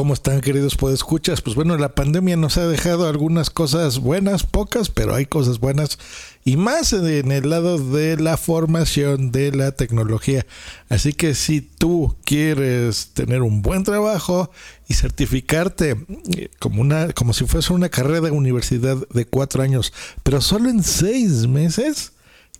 ¿Cómo 0.00 0.14
están 0.14 0.40
queridos 0.40 0.78
escuchas? 0.94 1.42
Pues 1.42 1.54
bueno, 1.54 1.76
la 1.76 1.94
pandemia 1.94 2.34
nos 2.34 2.56
ha 2.56 2.66
dejado 2.66 3.06
algunas 3.06 3.50
cosas 3.50 3.98
buenas, 3.98 4.44
pocas, 4.44 4.88
pero 4.88 5.14
hay 5.14 5.26
cosas 5.26 5.60
buenas 5.60 5.98
y 6.42 6.56
más 6.56 6.94
en 6.94 7.30
el 7.30 7.50
lado 7.50 7.76
de 7.76 8.16
la 8.16 8.38
formación 8.38 9.30
de 9.30 9.52
la 9.52 9.72
tecnología. 9.72 10.46
Así 10.88 11.12
que 11.12 11.34
si 11.34 11.60
tú 11.60 12.16
quieres 12.24 13.10
tener 13.12 13.42
un 13.42 13.60
buen 13.60 13.84
trabajo 13.84 14.50
y 14.88 14.94
certificarte 14.94 15.98
eh, 16.34 16.48
como 16.58 16.80
una, 16.80 17.12
como 17.12 17.34
si 17.34 17.44
fuese 17.44 17.74
una 17.74 17.90
carrera 17.90 18.22
de 18.22 18.30
universidad 18.30 18.96
de 19.10 19.26
cuatro 19.26 19.62
años, 19.62 19.92
pero 20.22 20.40
solo 20.40 20.70
en 20.70 20.82
seis 20.82 21.46
meses, 21.46 22.12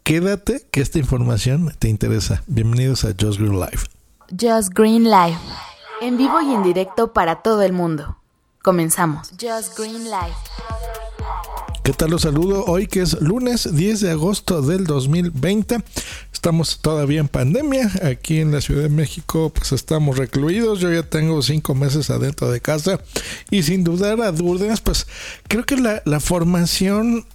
quédate 0.03 0.67
que 0.71 0.83
esta 0.83 0.99
información 0.99 1.75
te 1.79 1.89
interesa. 1.89 2.43
Bienvenidos 2.47 3.07
a 3.07 3.15
Just 3.19 3.41
Green 3.41 3.59
Life. 3.59 3.87
Just 4.39 4.75
Green 4.75 5.05
Life 5.05 5.70
en 6.01 6.17
vivo 6.17 6.41
y 6.41 6.55
en 6.55 6.63
directo 6.63 7.13
para 7.13 7.43
todo 7.43 7.63
el 7.63 7.73
mundo. 7.73 8.17
Comenzamos. 8.63 9.31
Just 9.41 9.79
Green 9.79 10.05
Life. 10.05 10.37
¿Qué 11.85 11.93
tal 11.93 12.11
los 12.11 12.23
saludo? 12.23 12.65
Hoy 12.67 12.87
que 12.87 13.01
es 13.01 13.21
lunes 13.21 13.75
10 13.75 14.01
de 14.01 14.11
agosto 14.11 14.63
del 14.63 14.85
2020. 14.85 15.79
Estamos 16.33 16.81
todavía 16.81 17.21
en 17.21 17.29
pandemia. 17.29 17.91
Aquí 18.05 18.41
en 18.41 18.53
la 18.53 18.61
Ciudad 18.61 18.83
de 18.83 18.89
México 18.91 19.51
pues 19.55 19.73
estamos 19.73 20.19
recluidos. 20.19 20.81
Yo 20.81 20.91
ya 20.93 21.03
tengo 21.03 21.43
cinco 21.43 21.75
meses 21.75 22.11
adentro 22.11 22.51
de 22.51 22.61
casa. 22.61 23.01
Y 23.51 23.63
sin 23.63 23.83
dudar 23.85 24.21
a 24.21 24.33
dudas 24.33 24.81
pues 24.81 25.07
creo 25.49 25.65
que 25.65 25.77
la, 25.77 26.03
la 26.05 26.21
formación 26.21 27.27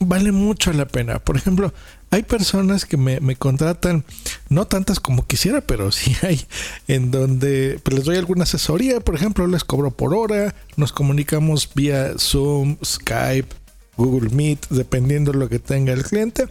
vale 0.00 0.32
mucho 0.32 0.72
la 0.72 0.86
pena. 0.86 1.18
Por 1.18 1.36
ejemplo, 1.36 1.72
hay 2.10 2.22
personas 2.22 2.84
que 2.86 2.96
me, 2.96 3.36
contratan, 3.36 4.04
no 4.48 4.66
tantas 4.66 5.00
como 5.00 5.26
quisiera, 5.26 5.60
pero 5.60 5.90
sí 5.92 6.16
hay, 6.22 6.46
en 6.88 7.10
donde 7.10 7.80
pues, 7.82 7.96
les 7.96 8.04
doy 8.04 8.16
alguna 8.16 8.44
asesoría, 8.44 9.00
por 9.00 9.14
ejemplo, 9.14 9.46
les 9.46 9.64
cobro 9.64 9.90
por 9.90 10.14
hora, 10.14 10.54
nos 10.76 10.92
comunicamos 10.92 11.68
vía 11.74 12.12
Zoom, 12.18 12.76
Skype, 12.84 13.54
Google 13.96 14.30
Meet, 14.30 14.68
dependiendo 14.70 15.32
de 15.32 15.38
lo 15.38 15.48
que 15.48 15.58
tenga 15.58 15.92
el 15.92 16.04
cliente. 16.04 16.48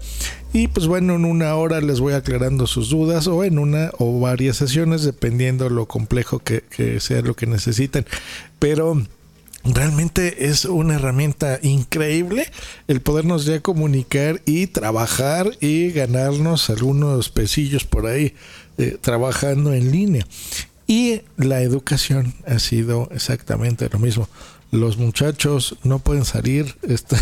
Y 0.53 0.67
pues 0.67 0.87
bueno, 0.87 1.15
en 1.15 1.25
una 1.25 1.55
hora 1.55 1.81
les 1.81 1.99
voy 1.99 2.13
aclarando 2.13 2.67
sus 2.67 2.89
dudas 2.89 3.27
o 3.27 3.43
en 3.43 3.59
una 3.59 3.91
o 3.97 4.19
varias 4.19 4.57
sesiones, 4.57 5.03
dependiendo 5.03 5.69
lo 5.69 5.87
complejo 5.87 6.39
que, 6.39 6.61
que 6.61 6.99
sea 6.99 7.21
lo 7.21 7.35
que 7.35 7.47
necesiten. 7.47 8.05
Pero 8.59 9.01
realmente 9.63 10.47
es 10.49 10.65
una 10.65 10.95
herramienta 10.95 11.59
increíble 11.61 12.51
el 12.87 13.01
podernos 13.01 13.45
ya 13.45 13.61
comunicar 13.61 14.41
y 14.45 14.67
trabajar 14.67 15.51
y 15.61 15.91
ganarnos 15.91 16.69
algunos 16.69 17.29
pesillos 17.29 17.85
por 17.85 18.07
ahí 18.07 18.33
eh, 18.77 18.97
trabajando 18.99 19.73
en 19.73 19.91
línea. 19.91 20.25
Y 20.87 21.21
la 21.37 21.61
educación 21.61 22.33
ha 22.45 22.59
sido 22.59 23.09
exactamente 23.11 23.89
lo 23.91 23.99
mismo. 23.99 24.27
Los 24.71 24.97
muchachos 24.97 25.77
no 25.83 25.99
pueden 25.99 26.25
salir, 26.25 26.75
están 26.81 27.21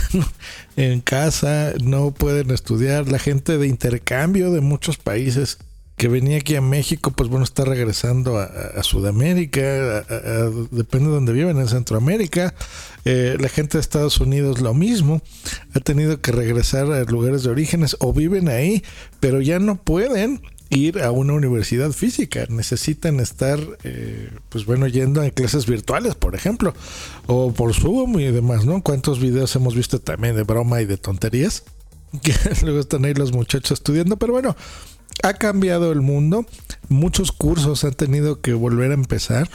en 0.78 1.02
casa, 1.02 1.74
no 1.84 2.12
pueden 2.12 2.52
estudiar. 2.52 3.08
La 3.10 3.20
gente 3.20 3.58
de 3.58 3.68
intercambio 3.68 4.52
de 4.52 4.62
muchos 4.62 4.98
países 4.98 5.60
que 6.02 6.08
venía 6.08 6.38
aquí 6.38 6.56
a 6.56 6.62
México, 6.62 7.12
pues 7.12 7.30
bueno, 7.30 7.44
está 7.44 7.64
regresando 7.64 8.40
a, 8.40 8.82
Sudamérica, 8.82 10.04
depende 10.72 11.10
de 11.10 11.14
donde 11.14 11.32
viven, 11.32 11.60
en 11.60 11.68
Centroamérica. 11.68 12.56
Eh, 13.06 13.38
la 13.40 13.50
gente 13.50 13.78
de 13.78 13.82
Estados 13.82 14.20
Unidos 14.20 14.62
lo 14.62 14.74
mismo, 14.74 15.22
ha 15.76 15.80
tenido 15.80 16.20
que 16.20 16.32
regresar 16.32 16.92
a 16.92 17.04
lugares 17.04 17.44
de 17.44 17.52
orígenes 17.52 17.98
o 18.00 18.14
viven 18.14 18.50
ahí, 18.50 18.84
pero 19.20 19.42
ya 19.42 19.60
no 19.60 19.76
pueden 19.76 20.42
ir 20.72 21.04
a 21.04 21.12
una 21.12 21.34
universidad 21.34 21.92
física, 21.92 22.48
necesitan 22.50 23.20
estar, 23.20 23.60
eh, 23.84 24.32
pues 24.50 24.66
bueno, 24.66 24.88
yendo 24.88 25.22
a 25.22 25.30
clases 25.30 25.68
virtuales, 25.68 26.16
por 26.16 26.34
ejemplo, 26.34 26.74
o 27.28 27.54
por 27.54 27.76
Zoom 27.76 28.20
y 28.20 28.32
demás, 28.32 28.66
¿no? 28.66 28.82
¿Cuántos 28.82 29.20
videos 29.20 29.56
hemos 29.56 29.76
visto 29.76 30.02
también 30.02 30.36
de 30.36 30.42
broma 30.42 30.82
y 30.82 30.86
de 30.86 30.98
tonterías? 30.98 31.64
Que 32.24 32.34
luego 32.64 32.80
están 32.80 33.06
ahí 33.06 33.14
los 33.14 33.32
muchachos 33.32 33.80
estudiando, 33.80 34.18
pero 34.18 34.34
bueno, 34.34 34.56
ha 35.24 35.34
cambiado 35.34 35.92
el 35.92 36.02
mundo. 36.02 36.46
Muchos 36.90 37.32
cursos 37.32 37.84
han 37.84 37.94
tenido 37.94 38.42
que 38.42 38.54
volver 38.54 38.92
a 38.92 38.96
empezar. 38.96 39.50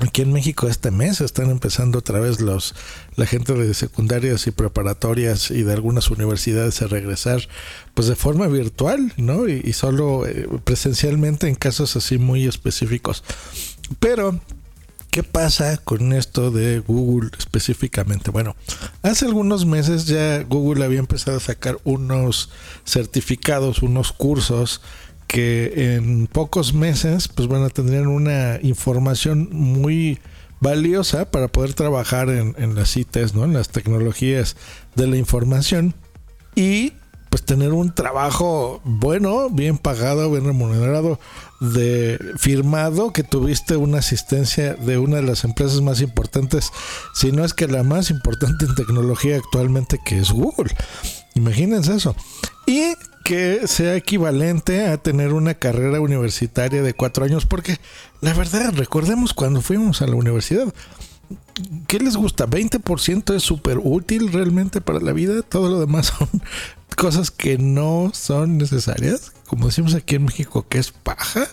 Aquí 0.00 0.22
en 0.22 0.32
México 0.32 0.66
este 0.66 0.90
mes 0.90 1.20
están 1.20 1.50
empezando 1.50 2.00
otra 2.00 2.18
vez 2.18 2.40
los 2.40 2.74
la 3.14 3.26
gente 3.26 3.54
de 3.54 3.74
secundarias 3.74 4.48
y 4.48 4.50
preparatorias 4.50 5.52
y 5.52 5.62
de 5.62 5.72
algunas 5.72 6.10
universidades 6.10 6.82
a 6.82 6.88
regresar 6.88 7.48
pues 7.94 8.08
de 8.08 8.16
forma 8.16 8.48
virtual, 8.48 9.12
¿no? 9.16 9.48
Y, 9.48 9.72
solo 9.72 10.26
eh, 10.26 10.48
presencialmente 10.64 11.46
en 11.46 11.54
casos 11.54 11.94
así 11.94 12.18
muy 12.18 12.44
específicos. 12.44 13.22
Pero 14.00 14.40
¿Qué 15.14 15.22
pasa 15.22 15.76
con 15.76 16.12
esto 16.12 16.50
de 16.50 16.80
Google 16.80 17.30
específicamente? 17.38 18.32
Bueno, 18.32 18.56
hace 19.02 19.26
algunos 19.26 19.64
meses 19.64 20.06
ya 20.06 20.42
Google 20.42 20.84
había 20.84 20.98
empezado 20.98 21.36
a 21.36 21.40
sacar 21.40 21.78
unos 21.84 22.50
certificados, 22.84 23.82
unos 23.82 24.10
cursos 24.10 24.80
que 25.28 25.94
en 25.94 26.26
pocos 26.26 26.74
meses, 26.74 27.28
pues 27.28 27.46
bueno, 27.46 27.70
tendrían 27.70 28.08
una 28.08 28.58
información 28.60 29.50
muy 29.52 30.18
valiosa 30.58 31.30
para 31.30 31.46
poder 31.46 31.74
trabajar 31.74 32.28
en, 32.28 32.74
las 32.74 32.96
ITs, 32.96 33.34
¿no? 33.34 33.44
En 33.44 33.52
las 33.52 33.68
tecnologías 33.68 34.56
de 34.96 35.06
la 35.06 35.16
información. 35.16 35.94
Y 36.56 36.92
pues 37.34 37.44
tener 37.44 37.72
un 37.72 37.92
trabajo 37.92 38.80
bueno, 38.84 39.50
bien 39.50 39.76
pagado, 39.76 40.30
bien 40.30 40.44
remunerado, 40.44 41.18
de 41.58 42.16
firmado 42.36 43.12
que 43.12 43.24
tuviste 43.24 43.74
una 43.74 43.98
asistencia 43.98 44.74
de 44.74 44.98
una 44.98 45.16
de 45.16 45.22
las 45.22 45.42
empresas 45.42 45.80
más 45.80 46.00
importantes, 46.00 46.70
si 47.12 47.32
no 47.32 47.44
es 47.44 47.52
que 47.52 47.66
la 47.66 47.82
más 47.82 48.10
importante 48.10 48.66
en 48.66 48.76
tecnología 48.76 49.36
actualmente 49.36 49.98
que 50.04 50.20
es 50.20 50.30
Google. 50.30 50.72
Imagínense 51.34 51.96
eso. 51.96 52.14
Y 52.66 52.94
que 53.24 53.66
sea 53.66 53.96
equivalente 53.96 54.86
a 54.86 54.98
tener 54.98 55.32
una 55.32 55.54
carrera 55.54 56.00
universitaria 56.00 56.84
de 56.84 56.94
cuatro 56.94 57.24
años, 57.24 57.46
porque 57.46 57.78
la 58.20 58.32
verdad, 58.32 58.72
recordemos 58.76 59.34
cuando 59.34 59.60
fuimos 59.60 60.02
a 60.02 60.06
la 60.06 60.14
universidad, 60.14 60.72
¿qué 61.86 61.98
les 61.98 62.16
gusta? 62.16 62.46
¿20% 62.46 63.34
es 63.34 63.42
súper 63.42 63.78
útil 63.82 64.32
realmente 64.32 64.80
para 64.80 65.00
la 65.00 65.12
vida? 65.12 65.42
Todo 65.42 65.68
lo 65.68 65.80
demás 65.80 66.12
son 66.18 66.28
cosas 66.96 67.30
que 67.30 67.58
no 67.58 68.10
son 68.14 68.58
necesarias, 68.58 69.32
como 69.46 69.66
decimos 69.66 69.94
aquí 69.94 70.16
en 70.16 70.24
México, 70.24 70.66
que 70.68 70.78
es 70.78 70.92
paja, 70.92 71.46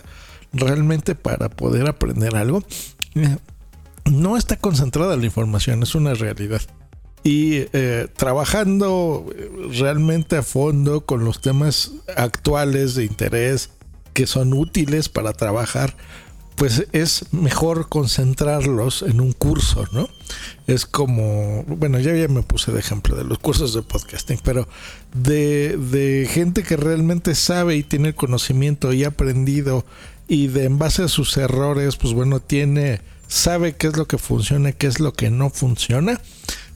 realmente 0.52 1.14
para 1.14 1.48
poder 1.48 1.88
aprender 1.88 2.36
algo. 2.36 2.62
No 4.04 4.36
está 4.36 4.56
concentrada 4.56 5.16
la 5.16 5.24
información, 5.24 5.82
es 5.82 5.94
una 5.94 6.14
realidad. 6.14 6.62
Y 7.24 7.66
eh, 7.72 8.08
trabajando 8.16 9.26
realmente 9.78 10.36
a 10.36 10.42
fondo 10.42 11.06
con 11.06 11.24
los 11.24 11.40
temas 11.40 11.92
actuales 12.16 12.96
de 12.96 13.04
interés 13.04 13.70
que 14.12 14.26
son 14.26 14.52
útiles 14.52 15.08
para 15.08 15.32
trabajar, 15.32 15.96
pues 16.62 16.86
es 16.92 17.24
mejor 17.32 17.88
concentrarlos 17.88 19.02
en 19.02 19.20
un 19.20 19.32
curso, 19.32 19.84
¿no? 19.90 20.08
Es 20.68 20.86
como, 20.86 21.64
bueno, 21.64 21.98
ya, 21.98 22.14
ya 22.14 22.28
me 22.28 22.44
puse 22.44 22.70
de 22.70 22.78
ejemplo 22.78 23.16
de 23.16 23.24
los 23.24 23.40
cursos 23.40 23.74
de 23.74 23.82
podcasting, 23.82 24.38
pero 24.44 24.68
de, 25.12 25.76
de 25.76 26.28
gente 26.30 26.62
que 26.62 26.76
realmente 26.76 27.34
sabe 27.34 27.74
y 27.74 27.82
tiene 27.82 28.14
conocimiento 28.14 28.92
y 28.92 29.02
ha 29.02 29.08
aprendido 29.08 29.84
y 30.28 30.46
de 30.46 30.66
en 30.66 30.78
base 30.78 31.02
a 31.02 31.08
sus 31.08 31.36
errores, 31.36 31.96
pues 31.96 32.14
bueno, 32.14 32.38
tiene, 32.38 33.00
sabe 33.26 33.74
qué 33.74 33.88
es 33.88 33.96
lo 33.96 34.06
que 34.06 34.18
funciona, 34.18 34.70
qué 34.70 34.86
es 34.86 35.00
lo 35.00 35.14
que 35.14 35.30
no 35.30 35.50
funciona 35.50 36.20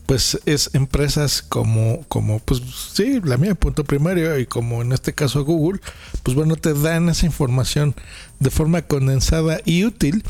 pues 0.06 0.38
es 0.46 0.70
empresas 0.72 1.42
como, 1.42 2.04
como, 2.08 2.38
pues 2.38 2.62
sí, 2.92 3.20
la 3.24 3.36
mía, 3.36 3.54
punto 3.54 3.84
primario, 3.84 4.38
y 4.38 4.46
como 4.46 4.82
en 4.82 4.92
este 4.92 5.12
caso 5.12 5.44
Google, 5.44 5.80
pues 6.22 6.36
bueno, 6.36 6.56
te 6.56 6.74
dan 6.74 7.08
esa 7.08 7.26
información 7.26 7.94
de 8.38 8.50
forma 8.50 8.82
condensada 8.82 9.60
y 9.64 9.84
útil. 9.84 10.22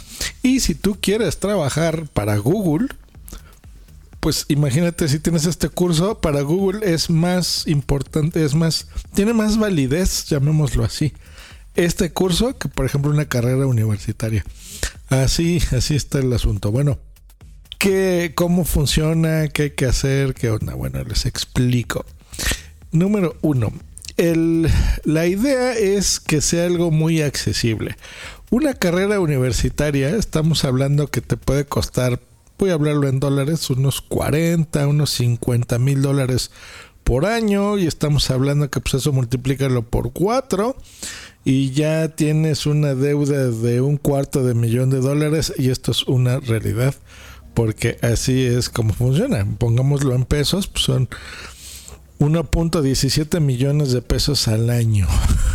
Y 0.43 0.61
si 0.61 0.75
tú 0.75 0.99
quieres 1.01 1.39
trabajar 1.39 2.09
para 2.13 2.39
Google, 2.39 2.89
pues 4.21 4.47
imagínate 4.49 5.09
si 5.09 5.21
tienes 5.21 5.45
este 5.45 5.69
curso, 5.69 6.21
para 6.21 6.41
Google 6.41 6.93
es 6.93 7.11
más 7.11 7.67
importante, 7.67 8.45
es 8.45 8.55
más, 8.55 8.89
tiene 9.15 9.35
más 9.35 9.59
validez, 9.59 10.25
llamémoslo 10.27 10.85
así, 10.85 11.13
este 11.75 12.11
curso 12.13 12.57
que 12.59 12.69
por 12.69 12.87
ejemplo 12.87 13.11
una 13.11 13.29
carrera 13.29 13.67
universitaria. 13.67 14.45
Así, 15.09 15.61
así 15.71 15.95
está 15.95 16.19
el 16.19 16.33
asunto. 16.33 16.73
Bueno, 16.73 16.99
¿Qué, 17.79 18.33
¿Cómo 18.35 18.65
funciona? 18.65 19.49
¿Qué 19.49 19.63
hay 19.65 19.71
que 19.71 19.87
hacer? 19.87 20.35
¿Qué 20.35 20.51
onda? 20.51 20.75
Bueno, 20.75 21.03
les 21.05 21.27
explico. 21.27 22.05
Número 22.91 23.37
uno, 23.43 23.73
el, 24.17 24.69
la 25.05 25.27
idea 25.27 25.75
es 25.75 26.19
que 26.21 26.41
sea 26.41 26.67
algo 26.67 26.91
muy 26.91 27.21
accesible. 27.21 27.97
Una 28.51 28.75
carrera 28.75 29.21
universitaria, 29.21 30.11
estamos 30.11 30.65
hablando 30.65 31.09
que 31.09 31.21
te 31.21 31.37
puede 31.37 31.67
costar, 31.67 32.21
voy 32.59 32.71
a 32.71 32.75
hablarlo 32.75 33.09
en 33.09 33.21
dólares, 33.21 33.69
unos 33.69 34.01
40, 34.01 34.87
unos 34.87 35.11
50 35.11 35.79
mil 35.79 36.01
dólares 36.01 36.51
por 37.05 37.27
año 37.27 37.77
y 37.79 37.87
estamos 37.87 38.31
hablando 38.31 38.71
que 38.71 38.81
pues 38.81 38.95
eso 38.95 39.13
multiplícalo 39.13 39.83
por 39.83 40.13
cuatro 40.13 40.77
y 41.45 41.71
ya 41.71 42.09
tienes 42.09 42.67
una 42.67 42.95
deuda 42.95 43.49
de 43.49 43.81
un 43.81 43.97
cuarto 43.97 44.43
de 44.43 44.55
millón 44.55 44.91
de 44.91 45.01
dólares 45.01 45.53
y 45.57 45.71
esto 45.71 45.93
es 45.93 46.03
una 46.05 46.41
realidad 46.41 46.95
porque 47.57 47.97
así 48.03 48.45
es 48.45 48.69
como 48.69 48.93
funciona. 48.93 49.47
Pongámoslo 49.59 50.15
en 50.15 50.27
pesos, 50.27 50.67
pues 50.67 50.85
son 50.85 51.09
1.17 52.19 53.41
millones 53.41 53.93
de 53.93 54.03
pesos 54.03 54.47
al 54.47 54.69
año. 54.69 55.09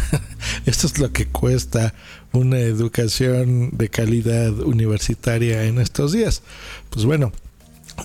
Esto 0.65 0.88
es 0.88 0.98
lo 0.98 1.13
que 1.13 1.27
cuesta 1.27 1.94
una 2.33 2.57
educación 2.57 3.77
de 3.77 3.89
calidad 3.89 4.51
universitaria 4.62 5.65
en 5.65 5.77
estos 5.77 6.12
días. 6.12 6.42
Pues 6.89 7.06
bueno, 7.06 7.31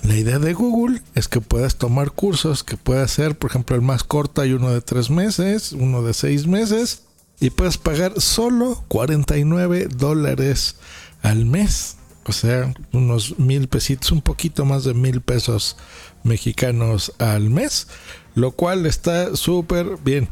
la 0.03 0.15
idea 0.15 0.37
de 0.37 0.53
Google 0.53 1.01
es 1.15 1.27
que 1.27 1.41
puedas 1.41 1.77
tomar 1.77 2.11
cursos 2.11 2.63
que 2.63 2.77
puedas 2.77 3.09
ser, 3.09 3.35
por 3.35 3.49
ejemplo, 3.49 3.75
el 3.75 3.81
más 3.81 4.03
corto 4.03 4.41
hay 4.43 4.53
uno 4.53 4.71
de 4.71 4.81
tres 4.81 5.09
meses, 5.09 5.71
uno 5.71 6.03
de 6.03 6.13
seis 6.13 6.45
meses, 6.45 7.01
y 7.39 7.49
puedes 7.49 7.79
pagar 7.79 8.21
solo 8.21 8.83
49 8.89 9.87
dólares 9.91 10.75
al 11.23 11.45
mes. 11.47 11.96
O 12.27 12.33
sea, 12.33 12.73
unos 12.91 13.39
mil 13.39 13.67
pesitos, 13.67 14.11
un 14.11 14.21
poquito 14.21 14.65
más 14.65 14.83
de 14.83 14.93
mil 14.93 15.21
pesos 15.21 15.77
mexicanos 16.23 17.13
al 17.19 17.49
mes, 17.49 17.87
lo 18.35 18.51
cual 18.51 18.85
está 18.85 19.35
súper 19.35 19.97
bien. 20.03 20.29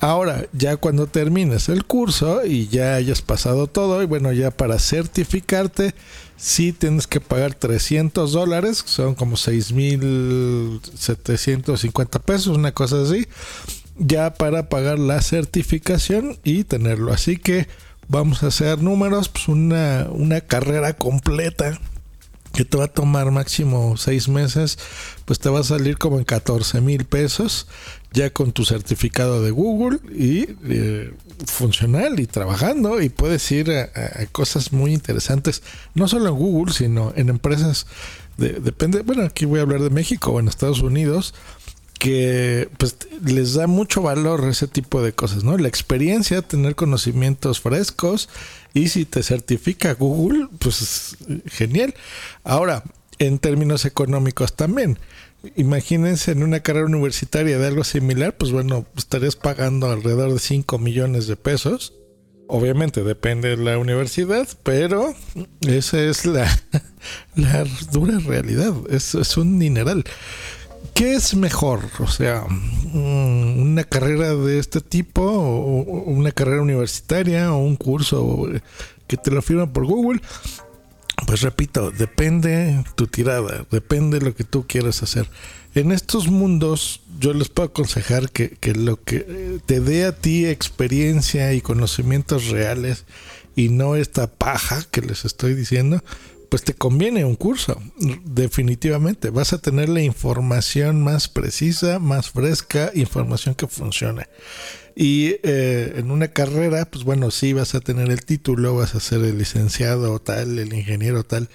Ahora, 0.00 0.46
ya 0.52 0.76
cuando 0.78 1.06
termines 1.06 1.68
el 1.68 1.84
curso 1.84 2.44
y 2.44 2.66
ya 2.68 2.94
hayas 2.94 3.20
pasado 3.20 3.66
todo, 3.66 4.02
y 4.02 4.06
bueno, 4.06 4.32
ya 4.32 4.50
para 4.50 4.78
certificarte, 4.78 5.94
sí 6.38 6.72
tienes 6.72 7.06
que 7.06 7.20
pagar 7.20 7.52
300 7.52 8.32
dólares, 8.32 8.82
son 8.86 9.14
como 9.14 9.36
6.750 9.36 12.20
pesos, 12.22 12.56
una 12.56 12.72
cosa 12.72 13.02
así, 13.02 13.28
ya 13.98 14.32
para 14.32 14.70
pagar 14.70 14.98
la 14.98 15.20
certificación 15.20 16.38
y 16.44 16.64
tenerlo. 16.64 17.12
Así 17.12 17.36
que 17.36 17.68
vamos 18.10 18.42
a 18.42 18.48
hacer 18.48 18.82
números, 18.82 19.28
pues 19.28 19.48
una, 19.48 20.08
una 20.10 20.40
carrera 20.40 20.94
completa 20.94 21.78
que 22.52 22.64
te 22.64 22.76
va 22.76 22.86
a 22.86 22.88
tomar 22.88 23.30
máximo 23.30 23.96
seis 23.96 24.28
meses, 24.28 24.78
pues 25.24 25.38
te 25.38 25.48
va 25.48 25.60
a 25.60 25.64
salir 25.64 25.96
como 25.96 26.18
en 26.18 26.24
14 26.24 26.80
mil 26.80 27.04
pesos 27.04 27.68
ya 28.12 28.30
con 28.30 28.50
tu 28.50 28.64
certificado 28.64 29.40
de 29.40 29.52
Google 29.52 30.00
y 30.12 30.48
eh, 30.64 31.14
funcional 31.46 32.18
y 32.18 32.26
trabajando 32.26 33.00
y 33.00 33.08
puedes 33.08 33.48
ir 33.52 33.70
a, 33.70 33.90
cosas 34.32 34.72
muy 34.72 34.92
interesantes, 34.92 35.62
no 35.94 36.08
solo 36.08 36.28
en 36.30 36.34
Google, 36.34 36.74
sino 36.74 37.12
en 37.14 37.28
empresas, 37.28 37.86
de, 38.36 38.54
depende, 38.54 39.02
bueno, 39.02 39.22
aquí 39.22 39.44
voy 39.44 39.60
a 39.60 39.62
hablar 39.62 39.82
de 39.82 39.90
México 39.90 40.32
o 40.32 40.40
en 40.40 40.48
Estados 40.48 40.80
Unidos, 40.80 41.34
que 42.00 42.70
pues 42.78 42.96
les 43.22 43.52
da 43.52 43.66
mucho 43.66 44.00
valor 44.00 44.48
ese 44.48 44.66
tipo 44.66 45.02
de 45.02 45.12
cosas, 45.12 45.44
¿no? 45.44 45.58
La 45.58 45.68
experiencia, 45.68 46.40
tener 46.40 46.74
conocimientos 46.74 47.60
frescos 47.60 48.30
y 48.72 48.88
si 48.88 49.04
te 49.04 49.22
certifica 49.22 49.92
Google, 49.92 50.48
pues 50.58 51.18
genial. 51.46 51.94
Ahora, 52.42 52.84
en 53.18 53.38
términos 53.38 53.84
económicos 53.84 54.56
también. 54.56 54.98
Imagínense 55.56 56.32
en 56.32 56.42
una 56.42 56.60
carrera 56.60 56.86
universitaria 56.86 57.58
de 57.58 57.66
algo 57.66 57.84
similar, 57.84 58.34
pues 58.34 58.50
bueno, 58.50 58.86
estarías 58.96 59.36
pagando 59.36 59.90
alrededor 59.90 60.32
de 60.32 60.38
5 60.38 60.78
millones 60.78 61.26
de 61.26 61.36
pesos. 61.36 61.92
Obviamente 62.46 63.04
depende 63.04 63.50
de 63.50 63.62
la 63.62 63.76
universidad, 63.76 64.48
pero 64.62 65.14
esa 65.68 66.02
es 66.02 66.24
la, 66.24 66.48
dura 67.92 68.18
realidad. 68.20 68.72
Es, 68.88 69.14
es 69.14 69.36
un 69.36 69.58
dineral. 69.58 70.04
¿Qué 70.94 71.14
es 71.14 71.34
mejor? 71.34 71.80
O 71.98 72.06
sea, 72.06 72.44
mm, 72.48 73.60
una 73.60 73.84
carrera 73.84 74.34
de 74.34 74.58
este 74.58 74.80
tipo, 74.80 75.22
o 75.22 75.82
una 75.82 76.32
carrera 76.32 76.62
universitaria, 76.62 77.52
o 77.52 77.58
un 77.58 77.76
curso 77.76 78.46
que 79.06 79.16
te 79.16 79.30
lo 79.30 79.42
firma 79.42 79.72
por 79.72 79.86
Google. 79.86 80.20
Pues 81.26 81.42
repito, 81.42 81.90
depende 81.90 82.84
tu 82.94 83.06
tirada, 83.06 83.66
depende 83.70 84.20
lo 84.20 84.34
que 84.34 84.44
tú 84.44 84.66
quieras 84.66 85.02
hacer. 85.02 85.28
En 85.74 85.92
estos 85.92 86.28
mundos 86.28 87.02
yo 87.18 87.32
les 87.32 87.48
puedo 87.48 87.68
aconsejar 87.68 88.30
que, 88.30 88.50
que 88.50 88.74
lo 88.74 89.02
que 89.02 89.60
te 89.66 89.80
dé 89.80 90.06
a 90.06 90.16
ti 90.16 90.46
experiencia 90.46 91.52
y 91.52 91.60
conocimientos 91.60 92.48
reales 92.48 93.04
y 93.54 93.68
no 93.68 93.96
esta 93.96 94.26
paja 94.26 94.82
que 94.90 95.02
les 95.02 95.24
estoy 95.24 95.54
diciendo, 95.54 96.02
pues 96.50 96.64
te 96.64 96.74
conviene 96.74 97.24
un 97.24 97.36
curso, 97.36 97.80
definitivamente. 98.24 99.30
Vas 99.30 99.52
a 99.52 99.58
tener 99.58 99.88
la 99.88 100.02
información 100.02 101.02
más 101.02 101.28
precisa, 101.28 102.00
más 102.00 102.30
fresca, 102.30 102.90
información 102.94 103.54
que 103.54 103.68
funcione. 103.68 104.26
Y 104.96 105.36
eh, 105.44 105.94
en 105.96 106.10
una 106.10 106.28
carrera, 106.28 106.86
pues 106.90 107.04
bueno, 107.04 107.30
sí 107.30 107.52
vas 107.52 107.76
a 107.76 107.80
tener 107.80 108.10
el 108.10 108.24
título, 108.24 108.74
vas 108.74 108.96
a 108.96 109.00
ser 109.00 109.20
el 109.20 109.38
licenciado 109.38 110.18
tal, 110.18 110.58
el 110.58 110.74
ingeniero 110.74 111.22
tal, 111.22 111.48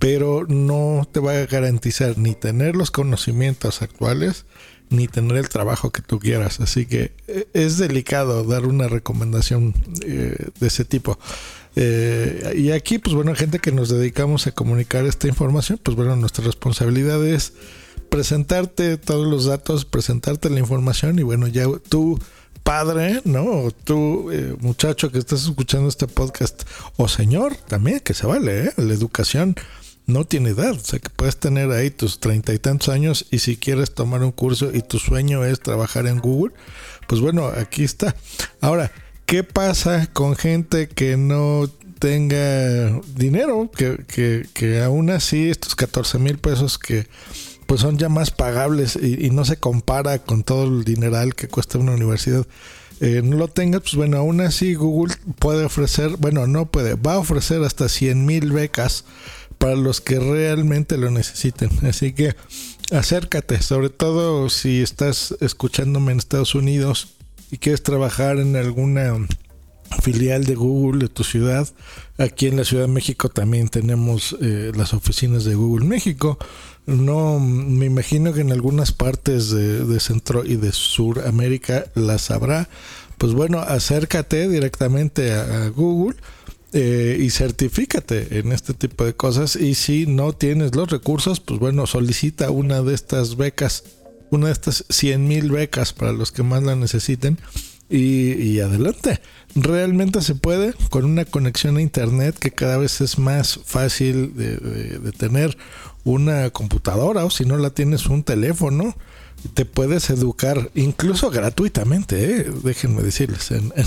pero 0.00 0.46
no 0.48 1.06
te 1.12 1.20
va 1.20 1.32
a 1.32 1.46
garantizar 1.46 2.16
ni 2.16 2.34
tener 2.34 2.74
los 2.74 2.90
conocimientos 2.90 3.82
actuales, 3.82 4.46
ni 4.88 5.08
tener 5.08 5.36
el 5.36 5.50
trabajo 5.50 5.90
que 5.90 6.00
tú 6.00 6.18
quieras. 6.18 6.58
Así 6.60 6.86
que 6.86 7.12
eh, 7.28 7.48
es 7.52 7.76
delicado 7.76 8.44
dar 8.44 8.64
una 8.64 8.88
recomendación 8.88 9.74
eh, 10.06 10.48
de 10.58 10.66
ese 10.66 10.86
tipo. 10.86 11.18
Eh, 11.74 12.54
y 12.56 12.70
aquí, 12.70 12.98
pues 12.98 13.14
bueno, 13.14 13.34
gente 13.34 13.58
que 13.58 13.72
nos 13.72 13.88
dedicamos 13.88 14.46
a 14.46 14.52
comunicar 14.52 15.06
esta 15.06 15.28
información, 15.28 15.80
pues 15.82 15.96
bueno, 15.96 16.16
nuestra 16.16 16.44
responsabilidad 16.44 17.24
es 17.26 17.54
presentarte 18.08 18.98
todos 18.98 19.26
los 19.26 19.46
datos, 19.46 19.84
presentarte 19.84 20.50
la 20.50 20.60
información 20.60 21.18
y 21.18 21.22
bueno, 21.22 21.48
ya 21.48 21.64
tú 21.88 22.18
padre, 22.62 23.22
¿no? 23.24 23.44
O 23.44 23.70
tú, 23.70 24.30
eh, 24.30 24.54
muchacho 24.60 25.10
que 25.10 25.18
estás 25.18 25.44
escuchando 25.44 25.88
este 25.88 26.06
podcast, 26.06 26.62
o 26.96 27.08
señor, 27.08 27.56
también, 27.56 28.00
que 28.00 28.14
se 28.14 28.26
vale, 28.26 28.66
¿eh? 28.66 28.72
La 28.76 28.94
educación 28.94 29.56
no 30.06 30.24
tiene 30.24 30.50
edad, 30.50 30.72
o 30.72 30.78
sea 30.78 30.98
que 30.98 31.10
puedes 31.10 31.36
tener 31.36 31.70
ahí 31.70 31.90
tus 31.90 32.18
treinta 32.18 32.52
y 32.52 32.58
tantos 32.58 32.88
años 32.88 33.26
y 33.30 33.38
si 33.38 33.56
quieres 33.56 33.94
tomar 33.94 34.22
un 34.22 34.32
curso 34.32 34.70
y 34.72 34.82
tu 34.82 34.98
sueño 34.98 35.44
es 35.44 35.60
trabajar 35.60 36.06
en 36.06 36.18
Google, 36.18 36.54
pues 37.06 37.20
bueno, 37.20 37.46
aquí 37.46 37.84
está. 37.84 38.14
Ahora, 38.60 38.92
¿Qué 39.32 39.44
pasa 39.44 40.08
con 40.12 40.36
gente 40.36 40.88
que 40.88 41.16
no 41.16 41.66
tenga 41.98 43.00
dinero? 43.16 43.70
Que, 43.74 44.44
que, 44.52 44.82
aún 44.82 45.08
así 45.08 45.48
estos 45.48 45.74
14 45.74 46.18
mil 46.18 46.36
pesos 46.36 46.78
que 46.78 47.06
pues 47.66 47.80
son 47.80 47.96
ya 47.96 48.10
más 48.10 48.30
pagables 48.30 48.94
y, 48.94 49.30
no 49.30 49.46
se 49.46 49.56
compara 49.56 50.18
con 50.18 50.44
todo 50.44 50.64
el 50.64 50.84
dineral 50.84 51.34
que 51.34 51.48
cuesta 51.48 51.78
una 51.78 51.92
universidad. 51.92 52.46
Eh, 53.00 53.22
no 53.24 53.38
lo 53.38 53.48
tenga, 53.48 53.80
pues 53.80 53.94
bueno, 53.94 54.18
aún 54.18 54.42
así 54.42 54.74
Google 54.74 55.14
puede 55.38 55.64
ofrecer, 55.64 56.18
bueno, 56.18 56.46
no 56.46 56.66
puede, 56.66 56.96
va 56.96 57.14
a 57.14 57.18
ofrecer 57.18 57.62
hasta 57.62 57.88
100 57.88 58.26
mil 58.26 58.52
becas 58.52 59.06
para 59.56 59.76
los 59.76 60.02
que 60.02 60.20
realmente 60.20 60.98
lo 60.98 61.10
necesiten. 61.10 61.70
Así 61.88 62.12
que 62.12 62.36
acércate, 62.90 63.62
sobre 63.62 63.88
todo 63.88 64.50
si 64.50 64.82
estás 64.82 65.34
escuchándome 65.40 66.12
en 66.12 66.18
Estados 66.18 66.54
Unidos 66.54 67.16
y 67.52 67.58
quieres 67.58 67.82
trabajar 67.82 68.38
en 68.38 68.56
alguna 68.56 69.14
filial 70.00 70.44
de 70.46 70.54
Google 70.54 71.00
de 71.00 71.08
tu 71.08 71.22
ciudad, 71.22 71.68
aquí 72.16 72.46
en 72.46 72.56
la 72.56 72.64
Ciudad 72.64 72.84
de 72.84 72.92
México 72.92 73.28
también 73.28 73.68
tenemos 73.68 74.34
eh, 74.40 74.72
las 74.74 74.94
oficinas 74.94 75.44
de 75.44 75.54
Google 75.54 75.86
México. 75.86 76.38
No, 76.86 77.38
me 77.38 77.84
imagino 77.86 78.32
que 78.32 78.40
en 78.40 78.52
algunas 78.52 78.90
partes 78.90 79.50
de, 79.50 80.00
Centro 80.00 80.46
y 80.46 80.56
de 80.56 80.72
Suramérica 80.72 81.84
las 81.94 82.30
habrá. 82.30 82.70
Pues 83.18 83.34
bueno, 83.34 83.60
acércate 83.60 84.48
directamente 84.48 85.32
a, 85.32 85.68
Google. 85.68 86.16
Eh, 86.74 87.18
y 87.20 87.28
certifícate 87.28 88.38
en 88.38 88.50
este 88.50 88.72
tipo 88.72 89.04
de 89.04 89.14
cosas 89.14 89.56
y 89.56 89.74
si 89.74 90.06
no 90.06 90.32
tienes 90.32 90.74
los 90.74 90.90
recursos 90.90 91.38
pues 91.38 91.60
bueno 91.60 91.86
solicita 91.86 92.50
una 92.50 92.80
de 92.80 92.94
estas 92.94 93.36
becas 93.36 93.84
una 94.32 94.46
de 94.46 94.52
estas 94.52 94.84
100 94.88 95.28
mil 95.28 95.50
becas 95.50 95.92
para 95.92 96.12
los 96.12 96.32
que 96.32 96.42
más 96.42 96.62
la 96.62 96.74
necesiten 96.74 97.38
y, 97.90 98.58
adelante. 98.60 99.20
Realmente 99.54 100.22
se 100.22 100.34
puede 100.34 100.72
con 100.88 101.04
una 101.04 101.26
conexión 101.26 101.76
a 101.76 101.82
internet 101.82 102.38
que 102.38 102.50
cada 102.50 102.78
vez 102.78 103.02
es 103.02 103.18
más 103.18 103.60
fácil 103.64 104.34
de, 104.34 105.12
tener 105.12 105.58
una 106.04 106.48
computadora 106.50 107.24
o 107.24 107.30
si 107.30 107.44
no 107.44 107.58
la 107.58 107.70
tienes 107.70 108.06
un 108.06 108.24
teléfono 108.24 108.96
te 109.54 109.64
puedes 109.64 110.08
educar 110.08 110.70
incluso 110.76 111.28
gratuitamente, 111.28 112.24
¿eh? 112.24 112.46
déjenme 112.62 113.02
decirles, 113.02 113.50
en, 113.50 113.72
en, 113.74 113.86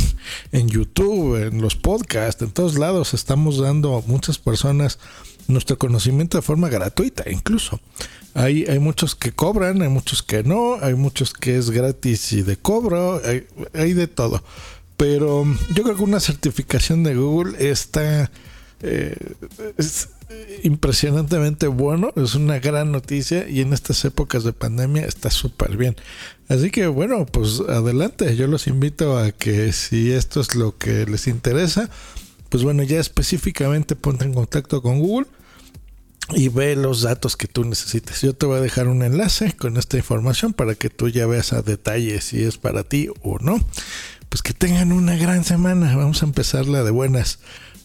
en, 0.51 0.67
YouTube, 0.67 1.37
en 1.41 1.61
los 1.61 1.77
podcasts, 1.77 2.41
en 2.41 2.51
todos 2.51 2.77
lados 2.77 3.13
estamos 3.13 3.57
dando 3.59 3.95
a 3.95 4.01
muchas 4.01 4.37
personas 4.37 4.99
nuestro 5.47 5.77
conocimiento 5.77 6.37
de 6.37 6.41
forma 6.41 6.67
gratuita 6.67 7.23
incluso. 7.31 7.79
Hay, 8.35 8.65
hay 8.65 8.79
muchos 8.79 9.15
que 9.15 9.31
cobran, 9.31 9.81
hay 9.81 9.87
muchos 9.87 10.21
que 10.21 10.43
no, 10.43 10.75
hay 10.81 10.93
muchos 10.93 11.33
que 11.33 11.57
es 11.57 11.71
gratis 11.71 12.33
y 12.33 12.41
de 12.41 12.57
cobro, 12.57 13.21
hay, 13.73 13.93
de 13.93 14.07
todo. 14.07 14.43
Pero 14.97 15.45
yo 15.73 15.83
creo 15.83 15.95
que 15.95 16.03
una 16.03 16.19
certificación 16.19 17.03
de 17.03 17.15
Google 17.15 17.69
está... 17.69 18.29
Eh, 18.81 19.15
impresionantemente 20.63 21.67
bueno, 21.67 22.11
es 22.15 22.35
una 22.35 22.59
gran 22.59 22.91
noticia 22.91 23.47
y 23.47 23.61
en 23.61 23.73
estas 23.73 24.03
épocas 24.05 24.43
de 24.43 24.53
pandemia 24.53 25.05
está 25.05 25.29
súper 25.29 25.77
bien. 25.77 25.95
Así 26.49 26.71
que 26.71 26.87
bueno, 26.87 27.25
pues 27.25 27.61
adelante, 27.69 28.35
yo 28.35 28.47
los 28.47 28.67
invito 28.67 29.17
a 29.17 29.31
que 29.31 29.71
si 29.71 30.11
esto 30.11 30.41
es 30.41 30.55
lo 30.55 30.77
que 30.77 31.05
les 31.05 31.27
interesa, 31.27 31.89
pues 32.49 32.63
bueno, 32.63 32.83
ya 32.83 32.99
específicamente 32.99 33.95
ponte 33.95 34.25
en 34.25 34.33
contacto 34.33 34.81
con 34.81 34.99
Google 34.99 35.27
y 36.33 36.49
ve 36.49 36.75
los 36.75 37.01
datos 37.01 37.37
que 37.37 37.47
tú 37.47 37.63
necesites. 37.63 38.21
Yo 38.21 38.33
te 38.33 38.45
voy 38.45 38.57
a 38.57 38.61
dejar 38.61 38.87
un 38.87 39.03
enlace 39.03 39.53
con 39.53 39.77
esta 39.77 39.97
información 39.97 40.53
para 40.53 40.75
que 40.75 40.89
tú 40.89 41.09
ya 41.09 41.27
veas 41.27 41.53
a 41.53 41.61
detalle 41.61 42.21
si 42.21 42.43
es 42.43 42.57
para 42.57 42.83
ti 42.83 43.09
o 43.21 43.37
no. 43.39 43.59
Pues 44.29 44.41
que 44.41 44.53
tengan 44.53 44.91
una 44.91 45.15
gran 45.15 45.43
semana. 45.43 45.95
Vamos 45.95 46.23
a 46.23 46.25
empezarla 46.25 46.83
de 46.83 46.91
buenas. 46.91 47.39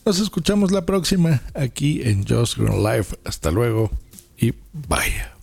Nos 0.06 0.18
escuchamos 0.18 0.72
la 0.72 0.86
próxima 0.86 1.42
aquí 1.54 2.00
en 2.02 2.26
Just 2.26 2.56
Grown 2.56 2.82
Live. 2.82 3.06
Hasta 3.24 3.50
luego 3.50 3.90
y 4.38 4.52
bye. 4.72 5.39